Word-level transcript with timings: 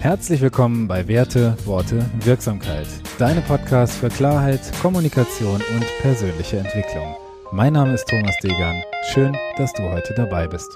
Herzlich 0.00 0.40
willkommen 0.40 0.88
bei 0.88 1.06
Werte, 1.08 1.58
Worte, 1.66 2.10
Wirksamkeit. 2.24 2.86
Deine 3.18 3.42
Podcast 3.42 3.92
für 3.92 4.08
Klarheit, 4.08 4.62
Kommunikation 4.80 5.56
und 5.56 5.84
persönliche 6.00 6.56
Entwicklung. 6.56 7.14
Mein 7.52 7.74
Name 7.74 7.92
ist 7.92 8.08
Thomas 8.08 8.34
Degan. 8.42 8.82
Schön, 9.12 9.36
dass 9.58 9.74
du 9.74 9.82
heute 9.82 10.14
dabei 10.14 10.48
bist. 10.48 10.70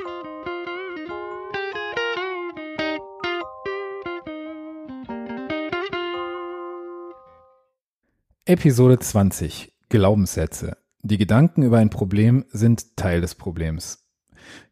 Episode 8.45 8.99
20 8.99 9.73
Glaubenssätze. 9.89 10.77
Die 11.01 11.17
Gedanken 11.17 11.63
über 11.63 11.79
ein 11.79 11.89
Problem 11.89 12.45
sind 12.51 12.95
Teil 12.99 13.23
des 13.23 13.35
Problems. 13.35 14.04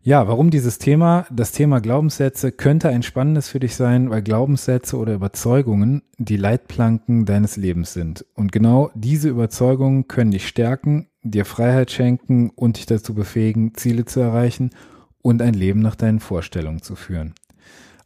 Ja, 0.02 0.27
warum 0.27 0.50
dieses 0.50 0.79
Thema? 0.79 1.27
Das 1.30 1.52
Thema 1.52 1.80
Glaubenssätze 1.80 2.50
könnte 2.50 2.89
ein 2.89 3.02
spannendes 3.02 3.48
für 3.48 3.61
dich 3.61 3.77
sein, 3.77 4.11
weil 4.11 4.22
Glaubenssätze 4.22 4.96
oder 4.96 5.14
Überzeugungen 5.14 6.03
die 6.18 6.36
Leitplanken 6.36 7.25
deines 7.25 7.57
Lebens 7.57 7.93
sind. 7.93 8.25
Und 8.35 8.50
genau 8.50 8.90
diese 8.95 9.29
Überzeugungen 9.29 10.08
können 10.08 10.32
dich 10.32 10.48
stärken, 10.48 11.07
dir 11.22 11.45
Freiheit 11.45 11.93
schenken 11.93 12.50
und 12.50 12.79
dich 12.79 12.86
dazu 12.86 13.14
befähigen, 13.14 13.75
Ziele 13.75 14.04
zu 14.04 14.18
erreichen 14.21 14.71
und 15.22 15.40
ein 15.40 15.54
Leben 15.54 15.81
nach 15.81 15.95
deinen 15.95 16.20
Vorstellungen 16.20 16.82
zu 16.82 16.96
führen. 16.96 17.34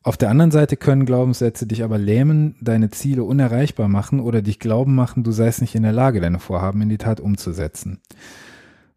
Auf 0.02 0.16
der 0.16 0.30
anderen 0.30 0.52
Seite 0.52 0.76
können 0.76 1.04
Glaubenssätze 1.04 1.66
dich 1.66 1.82
aber 1.82 1.98
lähmen, 1.98 2.54
deine 2.60 2.90
Ziele 2.90 3.24
unerreichbar 3.24 3.88
machen 3.88 4.20
oder 4.20 4.40
dich 4.40 4.60
glauben 4.60 4.94
machen, 4.94 5.24
du 5.24 5.32
seist 5.32 5.60
nicht 5.60 5.74
in 5.74 5.82
der 5.82 5.92
Lage, 5.92 6.20
deine 6.20 6.38
Vorhaben 6.38 6.80
in 6.82 6.88
die 6.88 6.98
Tat 6.98 7.20
umzusetzen. 7.20 8.02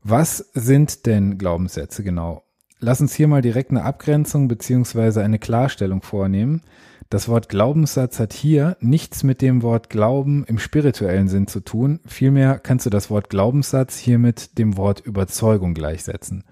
Was 0.04 0.38
sind 0.54 1.08
denn 1.08 1.38
Glaubenssätze 1.38 2.04
genau? 2.04 2.44
Lass 2.80 3.02
uns 3.02 3.14
hier 3.14 3.28
mal 3.28 3.42
direkt 3.42 3.72
eine 3.72 3.84
Abgrenzung 3.84 4.48
beziehungsweise 4.48 5.22
eine 5.22 5.38
Klarstellung 5.38 6.02
vornehmen. 6.02 6.62
Das 7.10 7.28
Wort 7.28 7.50
Glaubenssatz 7.50 8.20
hat 8.20 8.34
hier 8.34 8.78
nichts 8.80 9.24
mit 9.24 9.42
dem 9.42 9.64
Wort 9.64 9.90
Glauben 9.90 10.46
im 10.46 10.60
spirituellen 10.60 11.28
Sinn 11.28 11.48
zu 11.48 11.60
tun. 11.60 12.00
Vielmehr 12.06 12.60
kannst 12.60 12.86
du 12.86 12.90
das 12.90 13.10
Wort 13.10 13.30
Glaubenssatz 13.30 13.98
hier 13.98 14.20
mit 14.20 14.58
dem 14.58 14.78
Wort 14.78 15.02
Überzeugung 15.02 15.74
gleichsetzen. 15.74 16.44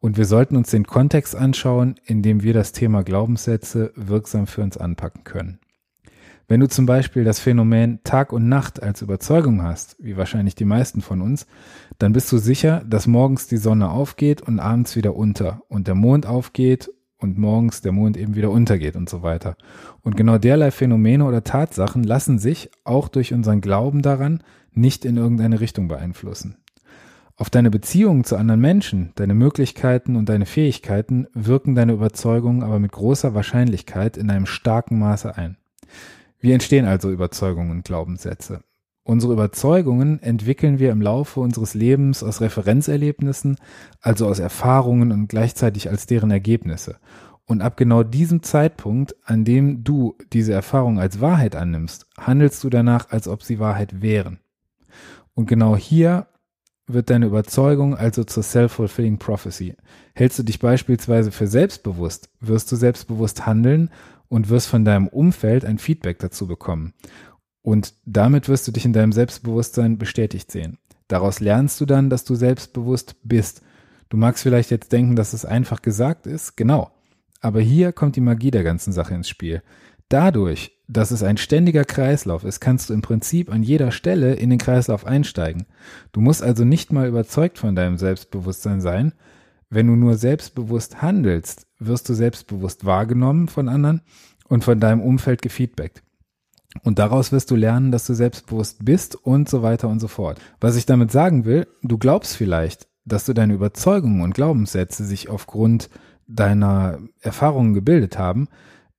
Und 0.00 0.16
wir 0.16 0.24
sollten 0.24 0.56
uns 0.56 0.70
den 0.70 0.86
Kontext 0.86 1.34
anschauen, 1.34 1.96
in 2.04 2.22
dem 2.22 2.42
wir 2.42 2.54
das 2.54 2.72
Thema 2.72 3.02
Glaubenssätze 3.02 3.92
wirksam 3.96 4.46
für 4.46 4.62
uns 4.62 4.76
anpacken 4.76 5.24
können. 5.24 5.58
Wenn 6.48 6.60
du 6.60 6.68
zum 6.68 6.86
Beispiel 6.86 7.24
das 7.24 7.40
Phänomen 7.40 7.98
Tag 8.04 8.32
und 8.32 8.48
Nacht 8.48 8.80
als 8.80 9.02
Überzeugung 9.02 9.62
hast, 9.62 9.96
wie 9.98 10.16
wahrscheinlich 10.16 10.54
die 10.54 10.64
meisten 10.64 11.00
von 11.00 11.20
uns, 11.20 11.46
dann 11.98 12.12
bist 12.12 12.30
du 12.30 12.38
sicher, 12.38 12.84
dass 12.86 13.08
morgens 13.08 13.48
die 13.48 13.56
Sonne 13.56 13.90
aufgeht 13.90 14.42
und 14.42 14.60
abends 14.60 14.94
wieder 14.94 15.16
unter 15.16 15.62
und 15.68 15.88
der 15.88 15.96
Mond 15.96 16.24
aufgeht 16.24 16.88
und 17.18 17.36
morgens 17.36 17.80
der 17.80 17.90
Mond 17.90 18.16
eben 18.16 18.36
wieder 18.36 18.50
untergeht 18.50 18.94
und 18.94 19.08
so 19.08 19.22
weiter. 19.22 19.56
Und 20.02 20.16
genau 20.16 20.38
derlei 20.38 20.70
Phänomene 20.70 21.24
oder 21.24 21.42
Tatsachen 21.42 22.04
lassen 22.04 22.38
sich 22.38 22.70
auch 22.84 23.08
durch 23.08 23.34
unseren 23.34 23.60
Glauben 23.60 24.02
daran 24.02 24.40
nicht 24.72 25.04
in 25.04 25.16
irgendeine 25.16 25.58
Richtung 25.58 25.88
beeinflussen. 25.88 26.58
Auf 27.34 27.50
deine 27.50 27.70
Beziehungen 27.70 28.22
zu 28.22 28.36
anderen 28.36 28.60
Menschen, 28.60 29.10
deine 29.16 29.34
Möglichkeiten 29.34 30.14
und 30.14 30.28
deine 30.28 30.46
Fähigkeiten 30.46 31.26
wirken 31.34 31.74
deine 31.74 31.94
Überzeugungen 31.94 32.62
aber 32.62 32.78
mit 32.78 32.92
großer 32.92 33.34
Wahrscheinlichkeit 33.34 34.16
in 34.16 34.30
einem 34.30 34.46
starken 34.46 35.00
Maße 35.00 35.36
ein. 35.36 35.56
Wie 36.40 36.52
entstehen 36.52 36.84
also 36.84 37.10
Überzeugungen 37.10 37.70
und 37.70 37.84
Glaubenssätze? 37.84 38.62
Unsere 39.02 39.34
Überzeugungen 39.34 40.20
entwickeln 40.20 40.80
wir 40.80 40.90
im 40.90 41.00
Laufe 41.00 41.38
unseres 41.38 41.74
Lebens 41.74 42.24
aus 42.24 42.40
Referenzerlebnissen, 42.40 43.56
also 44.00 44.26
aus 44.26 44.40
Erfahrungen 44.40 45.12
und 45.12 45.28
gleichzeitig 45.28 45.88
als 45.88 46.06
deren 46.06 46.32
Ergebnisse. 46.32 46.96
Und 47.44 47.62
ab 47.62 47.76
genau 47.76 48.02
diesem 48.02 48.42
Zeitpunkt, 48.42 49.14
an 49.24 49.44
dem 49.44 49.84
du 49.84 50.16
diese 50.32 50.52
Erfahrung 50.52 50.98
als 50.98 51.20
Wahrheit 51.20 51.54
annimmst, 51.54 52.08
handelst 52.18 52.64
du 52.64 52.70
danach, 52.70 53.10
als 53.10 53.28
ob 53.28 53.44
sie 53.44 53.60
Wahrheit 53.60 54.02
wären. 54.02 54.40
Und 55.34 55.46
genau 55.46 55.76
hier 55.76 56.26
wird 56.88 57.10
deine 57.10 57.26
Überzeugung 57.26 57.96
also 57.96 58.24
zur 58.24 58.42
self-fulfilling 58.42 59.18
prophecy. 59.18 59.76
Hältst 60.14 60.38
du 60.40 60.42
dich 60.42 60.58
beispielsweise 60.58 61.30
für 61.30 61.46
selbstbewusst, 61.46 62.28
wirst 62.40 62.70
du 62.72 62.76
selbstbewusst 62.76 63.46
handeln 63.46 63.90
und 64.28 64.48
wirst 64.48 64.68
von 64.68 64.84
deinem 64.84 65.08
Umfeld 65.08 65.64
ein 65.64 65.78
Feedback 65.78 66.18
dazu 66.18 66.46
bekommen. 66.46 66.94
Und 67.62 67.94
damit 68.04 68.48
wirst 68.48 68.68
du 68.68 68.72
dich 68.72 68.84
in 68.84 68.92
deinem 68.92 69.12
Selbstbewusstsein 69.12 69.98
bestätigt 69.98 70.52
sehen. 70.52 70.78
Daraus 71.08 71.40
lernst 71.40 71.80
du 71.80 71.86
dann, 71.86 72.10
dass 72.10 72.24
du 72.24 72.34
selbstbewusst 72.34 73.16
bist. 73.22 73.62
Du 74.08 74.16
magst 74.16 74.42
vielleicht 74.42 74.70
jetzt 74.70 74.92
denken, 74.92 75.16
dass 75.16 75.32
es 75.32 75.44
einfach 75.44 75.82
gesagt 75.82 76.26
ist. 76.26 76.56
Genau. 76.56 76.90
Aber 77.40 77.60
hier 77.60 77.92
kommt 77.92 78.16
die 78.16 78.20
Magie 78.20 78.50
der 78.50 78.64
ganzen 78.64 78.92
Sache 78.92 79.14
ins 79.14 79.28
Spiel. 79.28 79.62
Dadurch, 80.08 80.72
dass 80.88 81.10
es 81.10 81.22
ein 81.22 81.36
ständiger 81.36 81.84
Kreislauf 81.84 82.44
ist, 82.44 82.60
kannst 82.60 82.90
du 82.90 82.94
im 82.94 83.02
Prinzip 83.02 83.52
an 83.52 83.62
jeder 83.62 83.90
Stelle 83.90 84.34
in 84.34 84.50
den 84.50 84.58
Kreislauf 84.58 85.04
einsteigen. 85.04 85.66
Du 86.12 86.20
musst 86.20 86.42
also 86.42 86.64
nicht 86.64 86.92
mal 86.92 87.08
überzeugt 87.08 87.58
von 87.58 87.74
deinem 87.74 87.98
Selbstbewusstsein 87.98 88.80
sein, 88.80 89.12
wenn 89.68 89.88
du 89.88 89.96
nur 89.96 90.14
selbstbewusst 90.14 91.02
handelst, 91.02 91.65
wirst 91.78 92.08
du 92.08 92.14
selbstbewusst 92.14 92.84
wahrgenommen 92.84 93.48
von 93.48 93.68
anderen 93.68 94.02
und 94.48 94.64
von 94.64 94.80
deinem 94.80 95.00
Umfeld 95.00 95.42
gefeedbackt. 95.42 96.02
Und 96.82 96.98
daraus 96.98 97.32
wirst 97.32 97.50
du 97.50 97.56
lernen, 97.56 97.90
dass 97.90 98.06
du 98.06 98.14
selbstbewusst 98.14 98.84
bist 98.84 99.14
und 99.14 99.48
so 99.48 99.62
weiter 99.62 99.88
und 99.88 100.00
so 100.00 100.08
fort. 100.08 100.40
Was 100.60 100.76
ich 100.76 100.86
damit 100.86 101.10
sagen 101.10 101.44
will, 101.44 101.66
du 101.82 101.98
glaubst 101.98 102.36
vielleicht, 102.36 102.86
dass 103.04 103.24
du 103.24 103.32
deine 103.32 103.54
Überzeugungen 103.54 104.20
und 104.20 104.34
Glaubenssätze 104.34 105.04
sich 105.04 105.28
aufgrund 105.28 105.88
deiner 106.26 106.98
Erfahrungen 107.20 107.72
gebildet 107.72 108.18
haben. 108.18 108.48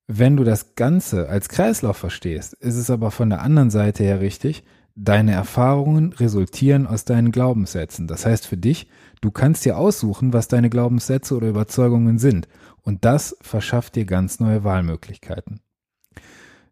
Wenn 0.07 0.37
du 0.37 0.43
das 0.43 0.75
Ganze 0.75 1.27
als 1.27 1.49
Kreislauf 1.49 1.97
verstehst, 1.97 2.53
ist 2.53 2.77
es 2.77 2.89
aber 2.89 3.11
von 3.11 3.29
der 3.29 3.41
anderen 3.41 3.69
Seite 3.69 4.03
her 4.03 4.21
richtig, 4.21 4.63
deine 4.97 5.31
Erfahrungen 5.31 6.11
resultieren 6.13 6.87
aus 6.87 7.05
deinen 7.05 7.31
Glaubenssätzen. 7.31 8.07
Das 8.07 8.25
heißt 8.25 8.45
für 8.45 8.57
dich, 8.57 8.87
Du 9.21 9.31
kannst 9.31 9.65
dir 9.65 9.77
aussuchen, 9.77 10.33
was 10.33 10.47
deine 10.47 10.69
Glaubenssätze 10.69 11.35
oder 11.35 11.49
Überzeugungen 11.49 12.19
sind. 12.19 12.47
Und 12.81 13.03
das 13.03 13.35
verschafft 13.41 13.95
dir 13.95 14.05
ganz 14.05 14.39
neue 14.39 14.63
Wahlmöglichkeiten. 14.63 15.61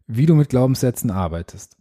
Wie 0.06 0.26
du 0.26 0.34
mit 0.34 0.48
Glaubenssätzen 0.48 1.10
arbeitest. 1.10 1.76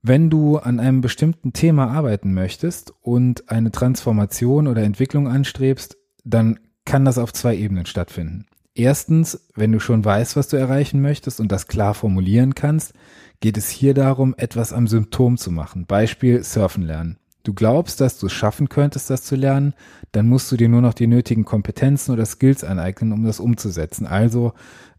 Wenn 0.00 0.30
du 0.30 0.56
an 0.56 0.80
einem 0.80 1.00
bestimmten 1.00 1.52
Thema 1.52 1.88
arbeiten 1.88 2.32
möchtest 2.34 2.92
und 3.02 3.50
eine 3.50 3.70
Transformation 3.70 4.66
oder 4.66 4.82
Entwicklung 4.82 5.28
anstrebst, 5.28 5.96
dann 6.24 6.58
kann 6.84 7.04
das 7.04 7.18
auf 7.18 7.32
zwei 7.32 7.56
Ebenen 7.56 7.86
stattfinden. 7.86 8.46
Erstens, 8.74 9.48
wenn 9.54 9.72
du 9.72 9.80
schon 9.80 10.04
weißt, 10.04 10.36
was 10.36 10.48
du 10.48 10.56
erreichen 10.56 11.02
möchtest 11.02 11.40
und 11.40 11.52
das 11.52 11.66
klar 11.66 11.94
formulieren 11.94 12.54
kannst, 12.54 12.94
geht 13.40 13.56
es 13.56 13.68
hier 13.68 13.92
darum, 13.92 14.34
etwas 14.38 14.72
am 14.72 14.86
Symptom 14.86 15.36
zu 15.36 15.50
machen. 15.50 15.86
Beispiel 15.86 16.42
Surfen 16.42 16.82
lernen 16.82 17.18
du 17.44 17.54
glaubst, 17.54 18.00
dass 18.00 18.18
du 18.18 18.26
es 18.26 18.32
schaffen 18.32 18.68
könntest, 18.68 19.10
das 19.10 19.24
zu 19.24 19.36
lernen, 19.36 19.74
dann 20.12 20.28
musst 20.28 20.50
du 20.52 20.56
dir 20.56 20.68
nur 20.68 20.80
noch 20.80 20.94
die 20.94 21.06
nötigen 21.06 21.44
Kompetenzen 21.44 22.12
oder 22.12 22.26
Skills 22.26 22.64
aneignen, 22.64 23.12
um 23.12 23.24
das 23.24 23.40
umzusetzen. 23.40 24.06
Also 24.06 24.52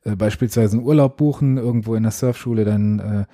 äh, 0.03 0.15
beispielsweise 0.15 0.77
einen 0.77 0.85
Urlaub 0.85 1.17
buchen, 1.17 1.57
irgendwo 1.57 1.95
in 1.95 2.03
der 2.03 2.11
Surfschule 2.11 2.65
dann 2.65 2.99
äh, 2.99 3.25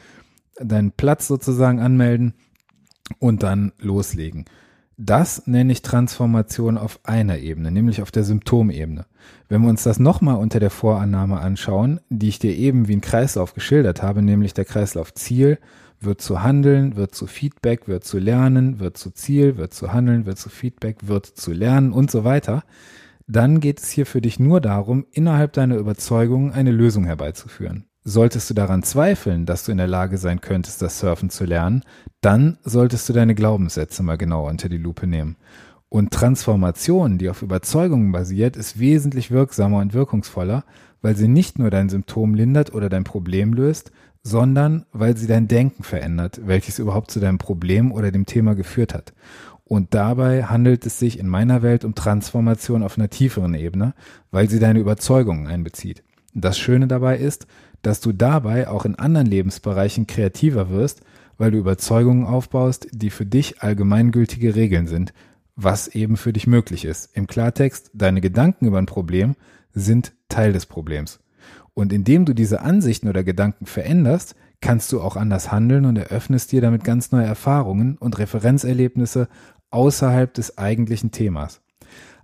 deinen 0.64 0.92
Platz 0.92 1.28
sozusagen 1.28 1.80
anmelden 1.80 2.34
und 3.18 3.44
dann 3.44 3.72
loslegen. 3.80 4.46
Das 5.02 5.48
nenne 5.48 5.72
ich 5.72 5.82
Transformation 5.82 6.78
auf 6.78 7.00
einer 7.04 7.38
Ebene, 7.38 7.72
nämlich 7.72 8.02
auf 8.02 8.12
der 8.12 8.26
Symptomebene. 8.26 9.06
Wenn 9.48 9.62
wir 9.62 9.70
uns 9.70 9.84
das 9.84 9.98
nochmal 9.98 10.36
unter 10.36 10.60
der 10.60 10.72
Vorannahme 10.72 11.40
anschauen, 11.40 12.02
die 12.10 12.28
ich 12.28 12.38
dir 12.38 12.54
eben 12.54 12.90
wie 12.90 12.98
ein 12.98 13.02
Kreislauf 13.02 13.54
geschildert 13.54 14.04
habe, 14.04 14.22
nämlich 14.22 14.54
der 14.54 14.66
Kreislauf 14.66 15.14
Ziel, 15.14 15.58
wird 16.02 16.20
zu 16.20 16.44
Handeln, 16.44 16.98
wird 16.98 17.16
zu 17.16 17.28
Feedback, 17.28 17.88
wird 17.88 18.04
zu 18.04 18.20
Lernen, 18.20 18.82
wird 18.82 18.98
zu 18.98 19.12
Ziel, 19.12 19.56
wird 19.56 19.74
zu 19.74 19.94
Handeln, 19.94 20.26
wird 20.26 20.38
zu 20.38 20.50
Feedback, 20.50 21.08
wird 21.08 21.28
zu 21.28 21.54
Lernen 21.54 21.94
und 21.94 22.12
so 22.12 22.26
weiter, 22.26 22.66
dann 23.26 23.62
geht 23.62 23.80
es 23.80 23.90
hier 23.90 24.06
für 24.06 24.20
dich 24.20 24.38
nur 24.38 24.60
darum, 24.60 25.06
innerhalb 25.12 25.54
deiner 25.54 25.78
Überzeugung 25.78 26.52
eine 26.52 26.72
Lösung 26.72 27.06
herbeizuführen. 27.06 27.86
Solltest 28.04 28.50
du 28.50 28.54
daran 28.54 28.84
zweifeln, 28.84 29.46
dass 29.46 29.66
du 29.66 29.72
in 29.72 29.78
der 29.78 29.88
Lage 29.88 30.18
sein 30.18 30.40
könntest, 30.40 30.82
das 30.82 31.00
Surfen 31.00 31.30
zu 31.30 31.44
lernen, 31.44 31.84
dann 32.22 32.58
solltest 32.64 33.10
du 33.10 33.14
deine 33.14 33.36
Glaubenssätze 33.36 34.04
mal 34.04 34.18
genauer 34.18 34.50
unter 34.50 34.70
die 34.70 34.78
Lupe 34.78 35.06
nehmen. 35.06 35.36
Und 35.90 36.12
Transformation, 36.12 37.18
die 37.18 37.30
auf 37.30 37.42
Überzeugungen 37.42 38.12
basiert, 38.12 38.56
ist 38.56 38.80
wesentlich 38.80 39.32
wirksamer 39.32 39.80
und 39.80 39.94
wirkungsvoller, 39.94 40.64
weil 41.02 41.16
sie 41.16 41.28
nicht 41.28 41.60
nur 41.60 41.72
dein 41.72 41.90
Symptom 41.90 42.36
lindert 42.36 42.74
oder 42.74 42.90
dein 42.90 43.04
Problem 43.04 43.54
löst, 43.54 43.92
sondern 44.24 44.86
weil 44.92 45.18
sie 45.18 45.28
dein 45.28 45.48
Denken 45.48 45.84
verändert, 45.84 46.42
welches 46.46 46.80
überhaupt 46.80 47.12
zu 47.12 47.20
deinem 47.20 47.38
Problem 47.38 47.92
oder 47.92 48.12
dem 48.12 48.26
Thema 48.26 48.54
geführt 48.54 48.94
hat. 48.94 49.14
Und 49.64 49.94
dabei 49.94 50.46
handelt 50.46 50.86
es 50.86 51.00
sich 51.00 51.20
in 51.20 51.28
meiner 51.28 51.62
Welt 51.62 51.86
um 51.86 51.96
Transformation 51.96 52.84
auf 52.84 52.98
einer 52.98 53.10
tieferen 53.10 53.54
Ebene, 53.54 53.94
weil 54.32 54.50
sie 54.50 54.60
deine 54.60 54.80
Überzeugungen 54.80 55.48
einbezieht. 55.48 56.04
Das 56.34 56.58
Schöne 56.60 56.88
dabei 56.88 57.18
ist, 57.18 57.48
dass 57.82 58.02
du 58.02 58.12
dabei 58.12 58.68
auch 58.68 58.86
in 58.86 58.96
anderen 58.96 59.28
Lebensbereichen 59.28 60.08
kreativer 60.08 60.70
wirst, 60.70 61.02
weil 61.38 61.52
du 61.52 61.58
Überzeugungen 61.58 62.26
aufbaust, 62.26 62.88
die 62.92 63.10
für 63.10 63.26
dich 63.26 63.62
allgemeingültige 63.62 64.56
Regeln 64.56 64.88
sind, 64.88 65.14
was 65.56 65.88
eben 65.88 66.18
für 66.18 66.34
dich 66.34 66.48
möglich 66.48 66.86
ist. 66.86 67.10
Im 67.16 67.28
Klartext, 67.28 67.92
deine 67.94 68.22
Gedanken 68.22 68.66
über 68.66 68.78
ein 68.78 68.86
Problem 68.86 69.36
sind 69.74 70.14
Teil 70.28 70.54
des 70.54 70.66
Problems. 70.66 71.20
Und 71.74 71.94
indem 71.94 72.26
du 72.26 72.34
diese 72.34 72.62
Ansichten 72.62 73.08
oder 73.08 73.24
Gedanken 73.24 73.66
veränderst, 73.66 74.36
kannst 74.62 74.92
du 74.92 75.02
auch 75.02 75.16
anders 75.16 75.52
handeln 75.52 75.86
und 75.86 75.98
eröffnest 75.98 76.52
dir 76.52 76.62
damit 76.62 76.84
ganz 76.84 77.12
neue 77.12 77.26
Erfahrungen 77.26 77.98
und 77.98 78.20
Referenzerlebnisse 78.20 79.30
außerhalb 79.72 80.34
des 80.34 80.58
eigentlichen 80.58 81.12
Themas. 81.12 81.62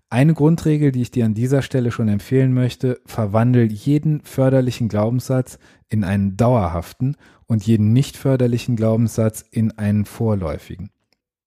Eine 0.10 0.34
Grundregel, 0.34 0.92
die 0.92 1.02
ich 1.02 1.12
dir 1.12 1.26
an 1.26 1.34
dieser 1.34 1.62
Stelle 1.62 1.92
schon 1.92 2.08
empfehlen 2.08 2.54
möchte, 2.54 3.02
verwandel 3.06 3.72
jeden 3.72 4.22
förderlichen 4.22 4.88
Glaubenssatz 4.88 5.58
in 5.90 6.04
einen 6.04 6.38
dauerhaften 6.38 7.16
und 7.48 7.66
jeden 7.66 7.92
nicht 7.92 8.16
förderlichen 8.16 8.76
Glaubenssatz 8.76 9.44
in 9.50 9.72
einen 9.78 10.06
vorläufigen. 10.06 10.92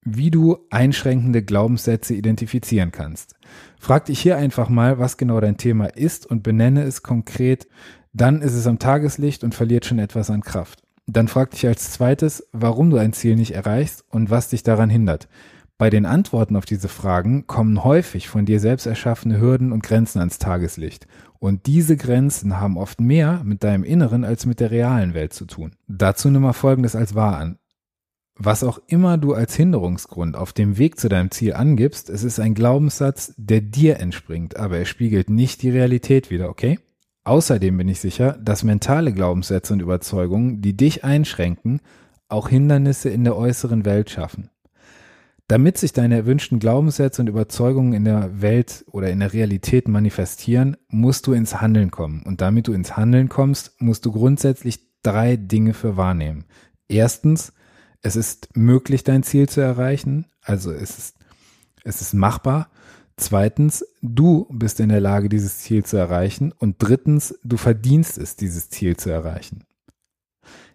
Wie 0.04 0.30
du 0.30 0.58
einschränkende 0.70 1.42
Glaubenssätze 1.42 2.14
identifizieren 2.14 2.92
kannst. 2.92 3.34
Frag 3.78 4.06
dich 4.06 4.20
hier 4.20 4.36
einfach 4.36 4.68
mal, 4.68 4.98
was 4.98 5.16
genau 5.16 5.40
dein 5.40 5.56
Thema 5.56 5.86
ist 5.86 6.26
und 6.26 6.42
benenne 6.42 6.82
es 6.82 7.02
konkret, 7.02 7.68
dann 8.12 8.42
ist 8.42 8.54
es 8.54 8.66
am 8.66 8.78
Tageslicht 8.78 9.44
und 9.44 9.54
verliert 9.54 9.84
schon 9.84 9.98
etwas 9.98 10.30
an 10.30 10.40
Kraft. 10.42 10.82
Dann 11.06 11.28
frag 11.28 11.52
dich 11.52 11.66
als 11.66 11.92
zweites, 11.92 12.48
warum 12.52 12.90
du 12.90 12.96
ein 12.96 13.12
Ziel 13.12 13.36
nicht 13.36 13.52
erreichst 13.54 14.04
und 14.10 14.30
was 14.30 14.50
dich 14.50 14.62
daran 14.62 14.90
hindert. 14.90 15.28
Bei 15.78 15.90
den 15.90 16.06
Antworten 16.06 16.56
auf 16.56 16.64
diese 16.64 16.88
Fragen 16.88 17.46
kommen 17.46 17.84
häufig 17.84 18.28
von 18.28 18.44
dir 18.44 18.58
selbst 18.58 18.86
erschaffene 18.86 19.40
Hürden 19.40 19.70
und 19.70 19.84
Grenzen 19.84 20.18
ans 20.18 20.38
Tageslicht. 20.38 21.06
Und 21.38 21.66
diese 21.66 21.96
Grenzen 21.96 22.58
haben 22.58 22.76
oft 22.76 23.00
mehr 23.00 23.42
mit 23.44 23.62
deinem 23.62 23.84
Inneren 23.84 24.24
als 24.24 24.44
mit 24.44 24.58
der 24.58 24.72
realen 24.72 25.14
Welt 25.14 25.32
zu 25.32 25.44
tun. 25.44 25.76
Dazu 25.86 26.30
nimm 26.30 26.42
mal 26.42 26.52
Folgendes 26.52 26.96
als 26.96 27.14
wahr 27.14 27.36
an. 27.36 27.58
Was 28.34 28.64
auch 28.64 28.80
immer 28.88 29.18
du 29.18 29.34
als 29.34 29.54
Hinderungsgrund 29.54 30.36
auf 30.36 30.52
dem 30.52 30.78
Weg 30.78 30.98
zu 30.98 31.08
deinem 31.08 31.30
Ziel 31.30 31.54
angibst, 31.54 32.10
es 32.10 32.24
ist 32.24 32.40
ein 32.40 32.54
Glaubenssatz, 32.54 33.34
der 33.36 33.60
dir 33.60 34.00
entspringt, 34.00 34.56
aber 34.56 34.78
er 34.78 34.84
spiegelt 34.84 35.30
nicht 35.30 35.62
die 35.62 35.70
Realität 35.70 36.30
wider, 36.30 36.48
okay? 36.48 36.80
Außerdem 37.22 37.76
bin 37.76 37.88
ich 37.88 38.00
sicher, 38.00 38.36
dass 38.42 38.64
mentale 38.64 39.12
Glaubenssätze 39.12 39.72
und 39.74 39.82
Überzeugungen, 39.82 40.60
die 40.60 40.76
dich 40.76 41.04
einschränken, 41.04 41.80
auch 42.28 42.48
Hindernisse 42.48 43.10
in 43.10 43.22
der 43.24 43.36
äußeren 43.36 43.84
Welt 43.84 44.10
schaffen. 44.10 44.50
Damit 45.48 45.78
sich 45.78 45.94
deine 45.94 46.14
erwünschten 46.14 46.58
Glaubenssätze 46.58 47.22
und 47.22 47.28
Überzeugungen 47.28 47.94
in 47.94 48.04
der 48.04 48.42
Welt 48.42 48.84
oder 48.90 49.10
in 49.10 49.20
der 49.20 49.32
Realität 49.32 49.88
manifestieren, 49.88 50.76
musst 50.88 51.26
du 51.26 51.32
ins 51.32 51.62
Handeln 51.62 51.90
kommen. 51.90 52.22
Und 52.22 52.42
damit 52.42 52.68
du 52.68 52.74
ins 52.74 52.98
Handeln 52.98 53.30
kommst, 53.30 53.80
musst 53.80 54.04
du 54.04 54.12
grundsätzlich 54.12 54.80
drei 55.02 55.36
Dinge 55.36 55.72
für 55.72 55.96
wahrnehmen. 55.96 56.44
Erstens, 56.86 57.54
es 58.02 58.14
ist 58.14 58.54
möglich, 58.56 59.04
dein 59.04 59.22
Ziel 59.22 59.48
zu 59.48 59.62
erreichen. 59.62 60.26
Also 60.42 60.70
es 60.70 60.98
ist, 60.98 61.16
es 61.82 62.02
ist 62.02 62.12
machbar. 62.12 62.70
Zweitens, 63.16 63.86
du 64.02 64.46
bist 64.50 64.80
in 64.80 64.90
der 64.90 65.00
Lage, 65.00 65.30
dieses 65.30 65.60
Ziel 65.60 65.82
zu 65.82 65.96
erreichen. 65.96 66.52
Und 66.52 66.76
drittens, 66.78 67.38
du 67.42 67.56
verdienst 67.56 68.18
es, 68.18 68.36
dieses 68.36 68.68
Ziel 68.68 68.98
zu 68.98 69.08
erreichen. 69.08 69.64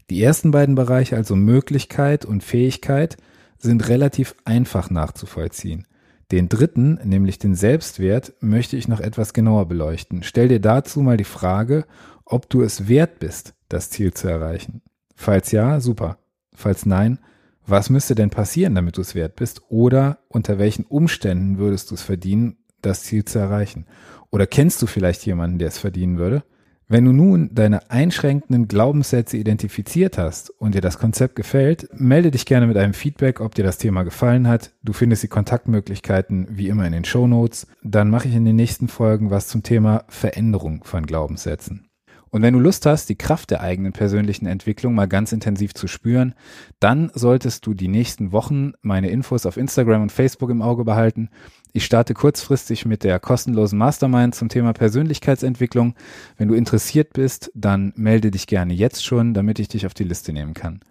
Die 0.10 0.22
ersten 0.22 0.50
beiden 0.50 0.74
Bereiche, 0.74 1.16
also 1.16 1.36
Möglichkeit 1.36 2.26
und 2.26 2.44
Fähigkeit, 2.44 3.18
sind 3.64 3.88
relativ 3.88 4.36
einfach 4.46 4.90
nachzuvollziehen. 4.90 5.88
Den 6.32 6.50
dritten, 6.50 7.00
nämlich 7.04 7.40
den 7.40 7.56
Selbstwert, 7.56 8.34
möchte 8.40 8.78
ich 8.78 8.88
noch 8.88 9.00
etwas 9.00 9.34
genauer 9.34 9.68
beleuchten. 9.68 10.24
Stell 10.24 10.48
dir 10.48 10.60
dazu 10.60 11.02
mal 11.02 11.18
die 11.18 11.24
Frage, 11.24 11.86
ob 12.26 12.50
du 12.50 12.62
es 12.62 12.88
wert 12.88 13.20
bist, 13.20 13.54
das 13.70 13.90
Ziel 13.90 14.14
zu 14.14 14.28
erreichen. 14.28 14.82
Falls 15.16 15.52
ja, 15.52 15.80
super. 15.80 16.18
Falls 16.56 16.86
nein, 16.86 17.20
was 17.66 17.90
müsste 17.90 18.16
denn 18.16 18.30
passieren, 18.30 18.76
damit 18.76 18.98
du 18.98 19.02
es 19.02 19.16
wert 19.16 19.36
bist? 19.36 19.62
Oder 19.70 20.20
unter 20.28 20.60
welchen 20.60 20.86
Umständen 20.86 21.58
würdest 21.58 21.92
du 21.92 21.96
es 21.96 22.02
verdienen, 22.02 22.58
das 22.82 23.04
Ziel 23.04 23.26
zu 23.26 23.40
erreichen? 23.40 23.86
Oder 24.32 24.48
kennst 24.48 24.82
du 24.82 24.88
vielleicht 24.88 25.26
jemanden, 25.26 25.60
der 25.60 25.70
es 25.70 25.78
verdienen 25.78 26.18
würde? 26.18 26.44
Wenn 26.88 27.06
du 27.06 27.14
nun 27.14 27.50
deine 27.54 27.90
einschränkenden 27.90 28.68
Glaubenssätze 28.68 29.38
identifiziert 29.38 30.18
hast 30.18 30.50
und 30.50 30.76
dir 30.76 30.82
das 30.82 31.00
Konzept 31.00 31.36
gefällt, 31.36 31.90
melde 31.94 32.30
dich 32.30 32.46
gerne 32.46 32.68
mit 32.68 32.78
einem 32.78 32.94
Feedback, 32.94 33.40
ob 33.40 33.56
dir 33.56 33.64
das 33.64 33.78
Thema 33.78 34.04
gefallen 34.04 34.48
hat. 34.48 34.74
Du 34.84 34.92
findest 34.92 35.24
die 35.24 35.30
Kontaktmöglichkeiten 35.30 36.48
wie 36.52 36.68
immer 36.68 36.86
in 36.86 36.92
den 36.92 37.06
Show 37.06 37.26
Notes. 37.26 37.68
Dann 37.84 38.10
mache 38.10 38.28
ich 38.28 38.36
in 38.36 38.46
den 38.46 38.58
nächsten 38.58 38.90
Folgen 38.90 39.32
was 39.32 39.48
zum 39.48 39.64
Thema 39.64 40.04
Veränderung 40.10 40.84
von 40.84 41.06
Glaubenssätzen. 41.06 41.88
Und 42.34 42.42
wenn 42.42 42.56
du 42.56 42.60
Lust 42.60 42.88
hast, 42.88 43.10
die 43.10 43.16
Kraft 43.16 43.52
der 43.52 43.62
eigenen 43.62 43.94
persönlichen 43.94 44.48
Entwicklung 44.48 44.96
mal 44.96 45.08
ganz 45.08 45.34
intensiv 45.34 45.76
zu 45.76 45.86
spüren, 45.86 46.34
dann 46.80 47.12
solltest 47.14 47.64
du 47.68 47.76
die 47.76 47.88
nächsten 47.88 48.32
Wochen 48.32 48.74
meine 48.82 49.12
Infos 49.12 49.46
auf 49.46 49.56
Instagram 49.56 50.02
und 50.02 50.12
Facebook 50.12 50.50
im 50.50 50.64
Auge 50.64 50.84
behalten. 50.84 51.30
Ich 51.76 51.86
starte 51.86 52.14
kurzfristig 52.14 52.86
mit 52.86 53.04
der 53.04 53.20
kostenlosen 53.20 53.80
Mastermind 53.80 54.36
zum 54.36 54.48
Thema 54.48 54.74
Persönlichkeitsentwicklung. 54.74 55.96
Wenn 56.38 56.48
du 56.48 56.54
interessiert 56.54 57.14
bist, 57.14 57.52
dann 57.56 57.94
melde 57.96 58.30
dich 58.30 58.46
gerne 58.46 58.76
jetzt 58.76 59.04
schon, 59.04 59.34
damit 59.34 59.58
ich 59.58 59.70
dich 59.70 59.88
auf 59.88 59.96
die 59.96 60.04
Liste 60.04 60.34
nehmen 60.34 60.54
kann. 60.54 60.82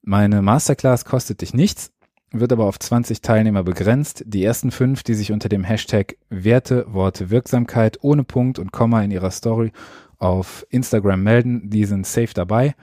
Meine 0.00 0.40
Masterclass 0.40 1.04
kostet 1.04 1.40
dich 1.40 1.54
nichts, 1.54 1.90
wird 2.30 2.52
aber 2.52 2.66
auf 2.66 2.78
20 2.78 3.20
Teilnehmer 3.20 3.64
begrenzt. 3.64 4.22
Die 4.24 4.44
ersten 4.44 4.70
fünf, 4.70 5.02
die 5.02 5.14
sich 5.14 5.32
unter 5.32 5.48
dem 5.48 5.64
Hashtag 5.64 6.16
Werte, 6.30 6.86
Worte, 6.86 7.30
Wirksamkeit 7.30 7.98
ohne 8.02 8.22
Punkt 8.22 8.60
und 8.60 8.70
Komma 8.70 9.02
in 9.02 9.10
ihrer 9.10 9.32
Story 9.32 9.72
auf 10.18 10.64
Instagram 10.70 11.20
melden, 11.24 11.68
die 11.68 11.84
sind 11.84 12.06
safe 12.06 12.32
dabei. 12.32 12.76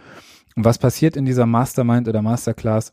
Und 0.57 0.65
was 0.65 0.77
passiert 0.77 1.15
in 1.15 1.23
dieser 1.23 1.45
Mastermind 1.45 2.09
oder 2.09 2.21
Masterclass? 2.21 2.91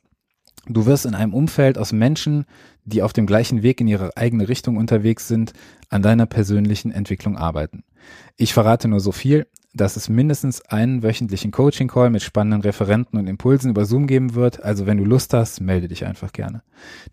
Du 0.69 0.87
wirst 0.87 1.07
in 1.07 1.15
einem 1.15 1.33
Umfeld 1.33 1.79
aus 1.79 1.93
Menschen, 1.93 2.45
die 2.85 3.03
auf 3.03 3.13
dem 3.13 3.27
gleichen 3.27 3.63
Weg 3.63 3.81
in 3.81 3.89
ihre 3.89 4.17
eigene 4.17 4.49
Richtung 4.49 4.77
unterwegs 4.77 5.29
sind, 5.29 5.53
an 5.91 6.03
deiner 6.03 6.27
persönlichen 6.27 6.91
Entwicklung 6.91 7.37
arbeiten. 7.37 7.85
Ich 8.37 8.53
verrate 8.53 8.89
nur 8.89 9.01
so 9.01 9.13
viel, 9.13 9.47
dass 9.75 9.97
es 9.97 10.09
mindestens 10.09 10.63
einen 10.63 11.03
wöchentlichen 11.03 11.51
Coaching-Call 11.51 12.11
mit 12.11 12.23
spannenden 12.23 12.63
Referenten 12.63 13.19
und 13.19 13.27
Impulsen 13.27 13.71
über 13.71 13.85
Zoom 13.85 14.07
geben 14.07 14.35
wird. 14.35 14.63
Also 14.63 14.87
wenn 14.87 14.97
du 14.97 15.05
Lust 15.05 15.35
hast, 15.35 15.61
melde 15.61 15.89
dich 15.89 16.07
einfach 16.07 16.33
gerne. 16.33 16.63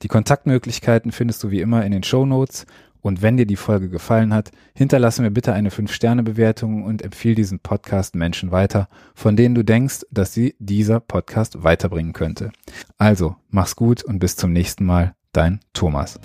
Die 0.01 0.07
Kontaktmöglichkeiten 0.07 1.11
findest 1.11 1.43
du 1.43 1.51
wie 1.51 1.61
immer 1.61 1.85
in 1.85 1.91
den 1.91 2.03
Show 2.03 2.25
Notes 2.25 2.65
und 3.03 3.21
wenn 3.21 3.37
dir 3.37 3.45
die 3.45 3.57
Folge 3.57 3.89
gefallen 3.89 4.33
hat, 4.33 4.51
hinterlasse 4.73 5.21
mir 5.21 5.29
bitte 5.29 5.53
eine 5.53 5.69
5-Sterne-Bewertung 5.69 6.83
und 6.83 7.03
empfehle 7.03 7.35
diesen 7.35 7.59
Podcast 7.59 8.15
Menschen 8.15 8.51
weiter, 8.51 8.87
von 9.13 9.35
denen 9.35 9.53
du 9.53 9.63
denkst, 9.63 10.05
dass 10.09 10.33
sie 10.33 10.55
dieser 10.57 10.99
Podcast 10.99 11.63
weiterbringen 11.63 12.13
könnte. 12.13 12.51
Also, 12.97 13.35
mach's 13.49 13.75
gut 13.75 14.03
und 14.03 14.17
bis 14.17 14.35
zum 14.37 14.51
nächsten 14.53 14.85
Mal. 14.85 15.13
Dein 15.33 15.59
Thomas. 15.73 16.19